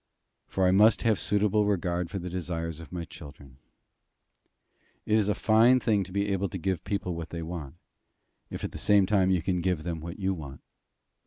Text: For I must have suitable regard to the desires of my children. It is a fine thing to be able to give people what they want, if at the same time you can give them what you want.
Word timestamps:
For 0.47 0.65
I 0.67 0.71
must 0.71 1.03
have 1.03 1.19
suitable 1.19 1.67
regard 1.67 2.09
to 2.09 2.17
the 2.17 2.27
desires 2.27 2.79
of 2.79 2.91
my 2.91 3.05
children. 3.05 3.59
It 5.05 5.15
is 5.15 5.29
a 5.29 5.35
fine 5.35 5.79
thing 5.79 6.03
to 6.05 6.11
be 6.11 6.29
able 6.29 6.49
to 6.49 6.57
give 6.57 6.83
people 6.83 7.13
what 7.13 7.29
they 7.29 7.43
want, 7.43 7.75
if 8.49 8.63
at 8.63 8.71
the 8.71 8.79
same 8.79 9.05
time 9.05 9.29
you 9.29 9.43
can 9.43 9.61
give 9.61 9.83
them 9.83 9.99
what 10.01 10.17
you 10.17 10.33
want. 10.33 10.61